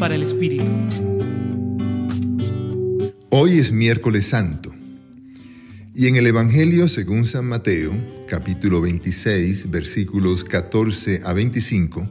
para 0.00 0.14
el 0.14 0.22
Espíritu. 0.22 0.64
Hoy 3.28 3.58
es 3.58 3.70
miércoles 3.70 4.28
santo. 4.28 4.72
Y 5.94 6.06
en 6.06 6.16
el 6.16 6.26
Evangelio 6.26 6.88
según 6.88 7.26
San 7.26 7.44
Mateo, 7.44 7.92
capítulo 8.26 8.80
26, 8.80 9.70
versículos 9.70 10.44
14 10.44 11.20
a 11.26 11.34
25, 11.34 12.08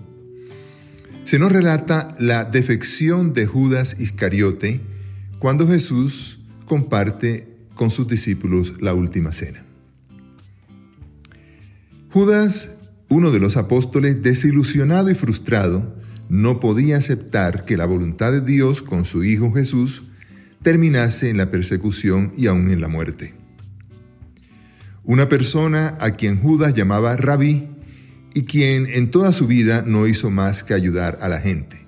se 1.23 1.39
nos 1.39 1.51
relata 1.51 2.15
la 2.19 2.45
defección 2.45 3.33
de 3.33 3.47
Judas 3.47 3.99
Iscariote 3.99 4.81
cuando 5.39 5.67
Jesús 5.67 6.41
comparte 6.67 7.47
con 7.73 7.89
sus 7.89 8.07
discípulos 8.07 8.75
la 8.81 8.93
última 8.93 9.31
cena. 9.31 9.65
Judas, 12.13 12.77
uno 13.09 13.31
de 13.31 13.39
los 13.39 13.57
apóstoles 13.57 14.21
desilusionado 14.21 15.09
y 15.09 15.15
frustrado, 15.15 15.98
no 16.29 16.59
podía 16.59 16.97
aceptar 16.97 17.65
que 17.65 17.75
la 17.75 17.85
voluntad 17.85 18.31
de 18.31 18.41
Dios 18.41 18.81
con 18.81 19.03
su 19.03 19.23
Hijo 19.23 19.51
Jesús 19.51 20.03
terminase 20.61 21.29
en 21.29 21.37
la 21.37 21.49
persecución 21.49 22.31
y 22.37 22.47
aún 22.47 22.69
en 22.69 22.81
la 22.81 22.87
muerte. 22.87 23.33
Una 25.03 25.27
persona 25.27 25.97
a 25.99 26.11
quien 26.11 26.39
Judas 26.39 26.75
llamaba 26.75 27.17
rabí 27.17 27.67
y 28.35 28.43
quien 28.43 28.85
en 28.85 29.09
toda 29.09 29.33
su 29.33 29.47
vida 29.47 29.83
no 29.85 30.05
hizo 30.07 30.29
más 30.29 30.63
que 30.63 30.75
ayudar 30.75 31.17
a 31.21 31.29
la 31.29 31.39
gente. 31.39 31.87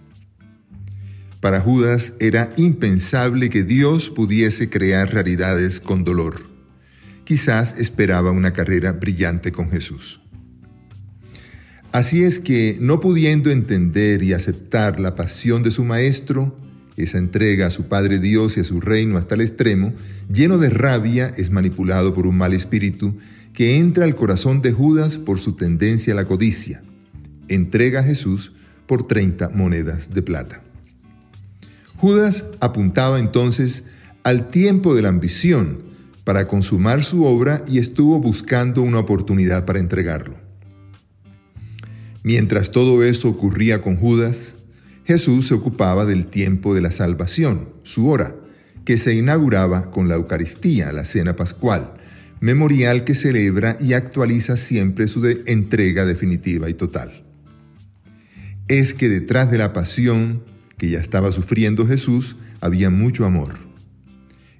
Para 1.39 1.61
Judas 1.61 2.13
era 2.19 2.51
impensable 2.57 3.49
que 3.49 3.63
Dios 3.63 4.09
pudiese 4.09 4.69
crear 4.69 5.13
realidades 5.13 5.79
con 5.79 6.03
dolor. 6.03 6.41
Quizás 7.23 7.77
esperaba 7.79 8.31
una 8.31 8.53
carrera 8.53 8.93
brillante 8.93 9.51
con 9.51 9.69
Jesús. 9.71 10.21
Así 11.91 12.23
es 12.23 12.39
que, 12.39 12.77
no 12.79 13.01
pudiendo 13.01 13.51
entender 13.51 14.23
y 14.23 14.31
aceptar 14.31 15.01
la 15.01 15.15
pasión 15.15 15.61
de 15.61 15.71
su 15.71 15.83
Maestro, 15.83 16.57
esa 16.95 17.17
entrega 17.17 17.67
a 17.67 17.71
su 17.71 17.89
Padre 17.89 18.19
Dios 18.19 18.55
y 18.55 18.61
a 18.61 18.63
su 18.63 18.79
reino 18.79 19.17
hasta 19.17 19.35
el 19.35 19.41
extremo, 19.41 19.93
lleno 20.31 20.57
de 20.57 20.69
rabia, 20.69 21.31
es 21.35 21.51
manipulado 21.51 22.13
por 22.13 22.27
un 22.27 22.37
mal 22.37 22.53
espíritu 22.53 23.17
que 23.53 23.77
entra 23.77 24.05
al 24.05 24.15
corazón 24.15 24.61
de 24.61 24.71
Judas 24.71 25.17
por 25.17 25.39
su 25.39 25.53
tendencia 25.53 26.13
a 26.13 26.15
la 26.15 26.25
codicia. 26.25 26.81
Entrega 27.49 27.99
a 27.99 28.03
Jesús 28.03 28.53
por 28.87 29.05
30 29.05 29.49
monedas 29.49 30.13
de 30.13 30.21
plata. 30.21 30.63
Judas 31.97 32.47
apuntaba 32.61 33.19
entonces 33.19 33.83
al 34.23 34.47
tiempo 34.47 34.95
de 34.95 35.01
la 35.01 35.09
ambición 35.09 35.81
para 36.23 36.47
consumar 36.47 37.03
su 37.03 37.25
obra 37.25 37.63
y 37.67 37.79
estuvo 37.79 38.19
buscando 38.19 38.81
una 38.81 38.99
oportunidad 38.99 39.65
para 39.65 39.79
entregarlo. 39.79 40.40
Mientras 42.23 42.71
todo 42.71 43.03
eso 43.03 43.29
ocurría 43.29 43.81
con 43.81 43.97
Judas, 43.97 44.55
Jesús 45.05 45.47
se 45.47 45.55
ocupaba 45.55 46.05
del 46.05 46.27
tiempo 46.27 46.75
de 46.75 46.81
la 46.81 46.91
salvación, 46.91 47.69
su 47.83 48.07
hora, 48.09 48.35
que 48.85 48.97
se 48.97 49.15
inauguraba 49.15 49.91
con 49.91 50.07
la 50.07 50.15
Eucaristía, 50.15 50.91
la 50.91 51.05
cena 51.05 51.35
pascual, 51.35 51.93
memorial 52.39 53.03
que 53.03 53.15
celebra 53.15 53.77
y 53.79 53.93
actualiza 53.93 54.57
siempre 54.57 55.07
su 55.07 55.25
entrega 55.45 56.05
definitiva 56.05 56.69
y 56.69 56.73
total. 56.73 57.23
Es 58.67 58.93
que 58.93 59.09
detrás 59.09 59.51
de 59.51 59.57
la 59.57 59.73
pasión 59.73 60.43
que 60.77 60.89
ya 60.89 60.99
estaba 60.99 61.31
sufriendo 61.31 61.87
Jesús 61.87 62.37
había 62.61 62.89
mucho 62.89 63.25
amor. 63.25 63.55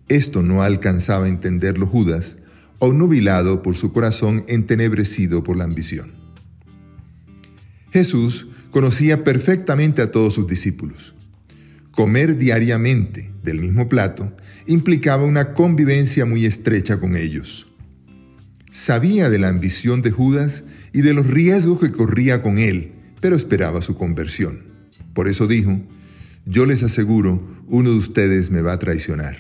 Esto 0.07 0.43
no 0.43 0.61
alcanzaba 0.61 1.25
a 1.25 1.29
entenderlo 1.29 1.87
Judas, 1.87 2.37
obnubilado 2.79 3.61
por 3.61 3.75
su 3.75 3.93
corazón 3.93 4.43
entenebrecido 4.47 5.43
por 5.43 5.57
la 5.57 5.63
ambición. 5.63 6.20
Jesús 7.92 8.47
conocía 8.72 9.23
perfectamente 9.23 10.02
a 10.02 10.11
todos 10.11 10.34
sus 10.34 10.47
discípulos. 10.47 11.14
Comer 11.92 12.38
diariamente 12.38 13.31
del 13.44 13.59
mismo 13.59 13.89
plato 13.89 14.34
implicaba 14.66 15.25
una 15.25 15.53
convivencia 15.53 16.25
muy 16.25 16.46
estrecha 16.46 16.97
con 16.97 17.18
ellos. 17.18 17.68
Sabía 18.72 19.30
de 19.30 19.40
la 19.40 19.50
ambición 19.50 20.01
de 20.01 20.12
Judas 20.12 20.63
y 20.94 21.01
de 21.01 21.13
los 21.13 21.28
riesgos 21.28 21.80
que 21.80 21.91
corría 21.91 22.41
con 22.41 22.57
él, 22.57 22.94
pero 23.19 23.35
esperaba 23.35 23.81
su 23.81 23.97
conversión. 23.97 24.63
Por 25.13 25.28
eso 25.28 25.47
dijo, 25.47 25.81
yo 26.46 26.66
les 26.66 26.81
aseguro, 26.84 27.46
uno 27.68 27.91
de 27.91 27.97
ustedes 27.97 28.50
me 28.50 28.62
va 28.62 28.74
a 28.74 28.80
traicionar. 28.80 29.38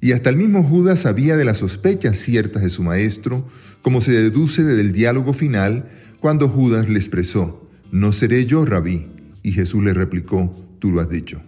Y 0.00 0.12
hasta 0.12 0.28
el 0.28 0.36
mismo 0.36 0.62
Judas 0.62 1.00
sabía 1.00 1.38
de 1.38 1.46
las 1.46 1.58
sospechas 1.58 2.18
ciertas 2.18 2.62
de 2.62 2.68
su 2.68 2.82
maestro, 2.82 3.48
como 3.80 4.02
se 4.02 4.12
deduce 4.12 4.62
del 4.62 4.92
diálogo 4.92 5.32
final 5.32 5.88
cuando 6.24 6.48
Judas 6.48 6.88
le 6.88 6.96
expresó, 6.98 7.68
no 7.92 8.10
seré 8.10 8.46
yo, 8.46 8.64
rabí, 8.64 9.08
y 9.42 9.52
Jesús 9.52 9.84
le 9.84 9.92
replicó, 9.92 10.50
tú 10.78 10.90
lo 10.90 11.02
has 11.02 11.10
dicho. 11.10 11.42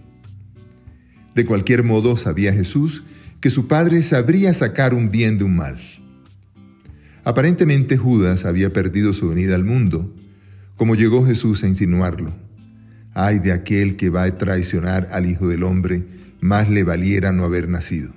De 1.34 1.46
cualquier 1.46 1.82
modo 1.82 2.18
sabía 2.18 2.52
Jesús 2.52 3.04
que 3.40 3.48
su 3.48 3.68
padre 3.68 4.02
sabría 4.02 4.52
sacar 4.52 4.92
un 4.92 5.10
bien 5.10 5.38
de 5.38 5.44
un 5.44 5.56
mal. 5.56 5.80
Aparentemente 7.24 7.96
Judas 7.96 8.44
había 8.44 8.70
perdido 8.70 9.14
su 9.14 9.30
venida 9.30 9.54
al 9.54 9.64
mundo, 9.64 10.14
como 10.76 10.94
llegó 10.94 11.24
Jesús 11.24 11.64
a 11.64 11.68
insinuarlo. 11.68 12.30
Ay 13.14 13.38
de 13.38 13.52
aquel 13.52 13.96
que 13.96 14.10
va 14.10 14.24
a 14.24 14.36
traicionar 14.36 15.08
al 15.10 15.24
Hijo 15.24 15.48
del 15.48 15.62
Hombre, 15.62 16.04
más 16.42 16.68
le 16.68 16.84
valiera 16.84 17.32
no 17.32 17.44
haber 17.44 17.70
nacido. 17.70 18.12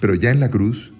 Pero 0.00 0.16
ya 0.16 0.32
en 0.32 0.40
la 0.40 0.50
cruz, 0.50 0.92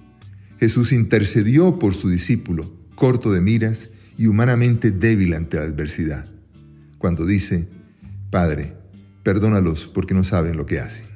Jesús 0.60 0.92
intercedió 0.92 1.80
por 1.80 1.96
su 1.96 2.08
discípulo, 2.08 2.72
corto 2.94 3.32
de 3.32 3.40
miras 3.40 3.90
y 4.20 4.26
humanamente 4.26 4.90
débil 4.90 5.32
ante 5.32 5.56
la 5.56 5.62
adversidad, 5.62 6.26
cuando 6.98 7.24
dice, 7.24 7.70
Padre, 8.28 8.76
perdónalos 9.22 9.86
porque 9.86 10.12
no 10.12 10.24
saben 10.24 10.58
lo 10.58 10.66
que 10.66 10.78
hacen. 10.78 11.06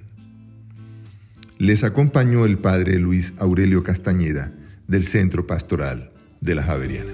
Les 1.58 1.84
acompañó 1.84 2.46
el 2.46 2.56
Padre 2.56 2.98
Luis 2.98 3.34
Aurelio 3.36 3.82
Castañeda 3.82 4.54
del 4.88 5.04
Centro 5.06 5.46
Pastoral 5.46 6.12
de 6.40 6.54
la 6.54 6.62
Javeriana. 6.62 7.12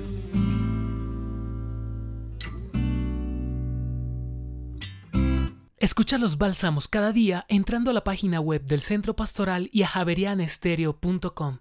Escucha 5.76 6.18
los 6.18 6.38
bálsamos 6.38 6.86
cada 6.86 7.10
día 7.12 7.46
entrando 7.48 7.90
a 7.90 7.94
la 7.94 8.04
página 8.04 8.38
web 8.40 8.64
del 8.64 8.80
Centro 8.80 9.16
Pastoral 9.16 9.68
y 9.72 9.82
a 9.82 9.88
javerianestereo.com. 9.88 11.60